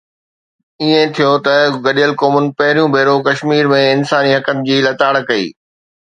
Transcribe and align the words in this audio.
ائين 0.81 1.07
ٿيو 1.15 1.31
ته 1.45 1.55
گڏيل 1.85 2.11
قومن 2.21 2.45
پهريون 2.57 2.87
ڀيرو 2.95 3.15
ڪشمير 3.27 3.65
۾ 3.73 3.81
انساني 3.95 4.31
حقن 4.37 4.57
جي 4.71 4.77
لتاڙ 4.87 5.13
ڪئي 5.29 5.45